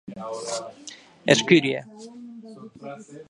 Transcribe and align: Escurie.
Escurie. 1.33 1.79